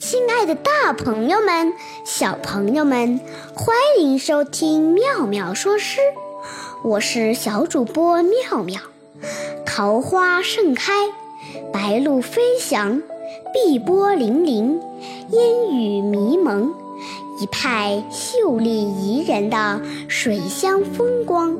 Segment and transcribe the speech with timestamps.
[0.00, 1.74] 亲爱的，大朋友们、
[2.06, 3.20] 小朋友们，
[3.54, 5.98] 欢迎收听妙妙说诗。
[6.82, 8.80] 我是小主播妙妙。
[9.66, 11.10] 桃花盛开，
[11.70, 13.02] 白鹭飞翔，
[13.52, 14.80] 碧波粼粼，
[15.32, 16.72] 烟雨迷蒙，
[17.38, 21.58] 一派秀丽宜人的水乡风光。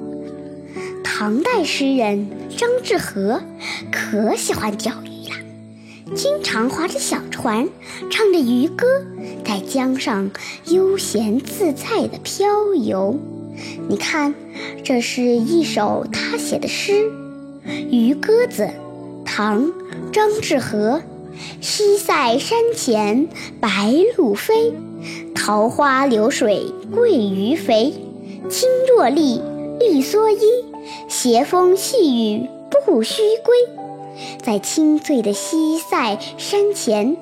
[1.04, 3.42] 唐代诗人张志和
[3.92, 5.19] 可喜欢钓鱼。
[6.14, 7.68] 经常划着小船，
[8.10, 8.86] 唱着渔歌，
[9.44, 10.30] 在江上
[10.66, 13.16] 悠闲自在地漂游。
[13.88, 14.34] 你看，
[14.82, 16.92] 这是一首他写的诗
[17.90, 18.62] 《渔歌子》，
[19.24, 19.66] 唐·
[20.12, 21.00] 张志和。
[21.60, 23.26] 西塞山前
[23.60, 24.74] 白鹭飞，
[25.34, 27.94] 桃花流水鳜鱼肥。
[28.48, 29.40] 青箬笠，
[29.78, 30.40] 绿蓑衣，
[31.08, 32.46] 斜风细雨
[32.84, 33.54] 不须归。
[34.42, 37.16] 在清脆的西塞山前，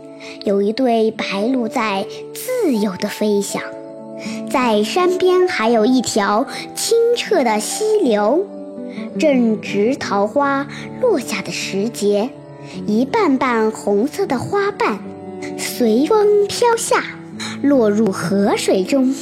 [0.45, 3.63] 有一对白鹭在自由地飞翔。
[4.51, 8.45] 在山边还有一条清澈的溪流，
[9.19, 10.67] 正值桃花
[11.01, 12.31] 落下的时节，
[12.87, 14.99] 一瓣瓣红色的花瓣
[15.57, 17.05] 随风飘下，
[17.63, 19.15] 落入河水中，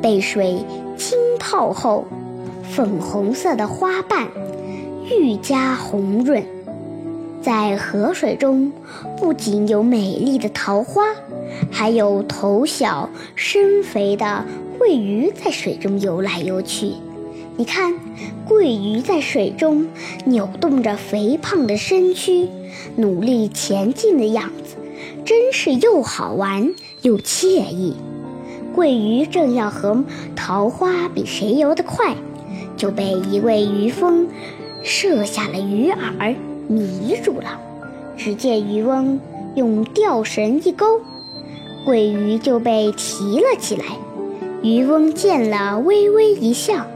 [0.00, 0.64] 被水
[0.96, 2.04] 浸泡后，
[2.70, 4.28] 粉红色的花瓣
[5.10, 6.44] 愈加红润。
[7.42, 8.70] 在河水中，
[9.16, 11.04] 不仅有美丽的桃花，
[11.70, 14.44] 还有头小身肥的
[14.78, 16.92] 鳜鱼在水中游来游去。
[17.56, 17.94] 你看，
[18.46, 19.88] 鳜鱼在水中
[20.26, 22.48] 扭动着肥胖的身躯，
[22.96, 24.76] 努力前进的样子，
[25.24, 27.96] 真是又好玩又惬意。
[28.74, 30.04] 鳜鱼正要和
[30.36, 32.14] 桃花比谁游得快，
[32.76, 34.26] 就被一位渔夫
[34.82, 36.34] 设下了鱼饵。
[36.70, 37.60] 迷住了，
[38.16, 39.18] 只见渔翁
[39.56, 41.00] 用钓绳一勾，
[41.84, 43.84] 鳜鱼就被提了起来。
[44.62, 46.86] 渔翁见了，微微一笑，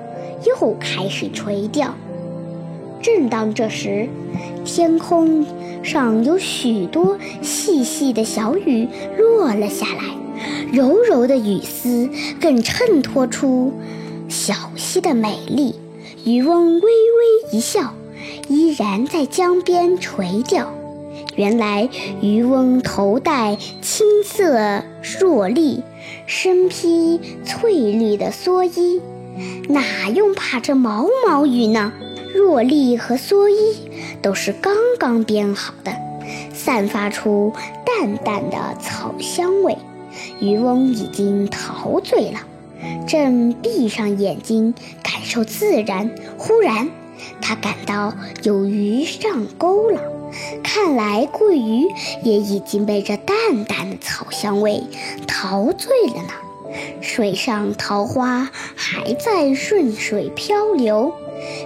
[0.47, 1.92] 又开始垂钓。
[3.02, 4.08] 正当这时，
[4.64, 5.45] 天空
[5.83, 8.86] 上有许多细细的小雨
[9.18, 10.05] 落了下来，
[10.73, 12.08] 柔柔的雨丝
[12.40, 13.73] 更衬托出
[14.29, 15.74] 小溪的美丽。
[16.24, 17.92] 渔翁微微一笑。
[18.48, 20.73] 依然在江边垂钓。
[21.36, 21.89] 原来
[22.20, 25.83] 渔翁头戴青色箬笠，
[26.27, 29.01] 身披翠绿的蓑衣，
[29.68, 31.92] 哪用怕这毛毛雨呢？
[32.34, 33.90] 箬笠和蓑衣
[34.20, 35.92] 都是刚刚编好的，
[36.52, 37.52] 散发出
[37.84, 39.77] 淡淡的草香味。
[40.40, 42.40] 渔翁已经陶醉了，
[43.07, 46.89] 正闭上眼睛感受自然，忽然。
[47.41, 50.01] 他感到有鱼上钩了，
[50.63, 51.86] 看来鳜鱼
[52.23, 54.83] 也已经被这淡淡的草香味
[55.27, 56.30] 陶醉了呢。
[57.01, 61.13] 水上桃花还在顺水漂流，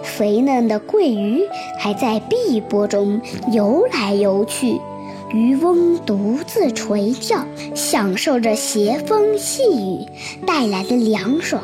[0.02, 1.46] 肥嫩的鳜鱼
[1.78, 3.20] 还在碧波中
[3.52, 4.78] 游来游去。
[5.30, 7.44] 渔翁独自垂钓，
[7.74, 10.06] 享受着斜风细雨
[10.46, 11.62] 带来的凉爽，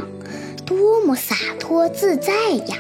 [0.67, 2.33] 多么洒脱自在
[2.67, 2.77] 呀！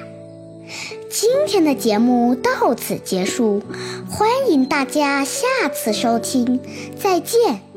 [1.17, 3.63] 今天的节目到此结束，
[4.11, 6.59] 欢迎大家下次收听，
[7.01, 7.74] 再见。